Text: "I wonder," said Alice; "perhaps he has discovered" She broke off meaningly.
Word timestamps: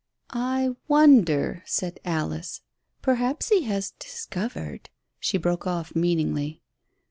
"I 0.31 0.69
wonder," 0.87 1.61
said 1.67 1.99
Alice; 2.03 2.61
"perhaps 3.03 3.49
he 3.49 3.65
has 3.65 3.91
discovered" 3.99 4.89
She 5.19 5.37
broke 5.37 5.67
off 5.67 5.95
meaningly. 5.95 6.63